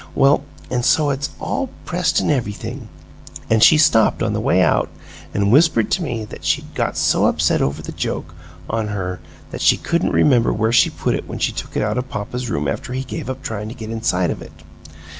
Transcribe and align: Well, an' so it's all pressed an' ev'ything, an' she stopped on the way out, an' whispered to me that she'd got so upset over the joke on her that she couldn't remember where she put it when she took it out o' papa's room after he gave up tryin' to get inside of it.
Well, 0.15 0.43
an' 0.71 0.81
so 0.81 1.11
it's 1.11 1.29
all 1.39 1.69
pressed 1.85 2.19
an' 2.21 2.31
ev'ything, 2.31 2.89
an' 3.51 3.59
she 3.59 3.77
stopped 3.77 4.23
on 4.23 4.33
the 4.33 4.41
way 4.41 4.63
out, 4.63 4.89
an' 5.31 5.51
whispered 5.51 5.91
to 5.91 6.01
me 6.01 6.25
that 6.25 6.43
she'd 6.43 6.73
got 6.73 6.97
so 6.97 7.27
upset 7.27 7.61
over 7.61 7.83
the 7.83 7.91
joke 7.91 8.33
on 8.67 8.87
her 8.87 9.19
that 9.51 9.61
she 9.61 9.77
couldn't 9.77 10.09
remember 10.09 10.51
where 10.51 10.71
she 10.73 10.89
put 10.89 11.13
it 11.13 11.27
when 11.27 11.37
she 11.37 11.51
took 11.51 11.77
it 11.77 11.83
out 11.83 11.99
o' 11.99 12.01
papa's 12.01 12.49
room 12.49 12.67
after 12.67 12.93
he 12.93 13.03
gave 13.03 13.29
up 13.29 13.43
tryin' 13.43 13.69
to 13.69 13.75
get 13.75 13.91
inside 13.91 14.31
of 14.31 14.41
it. 14.41 14.63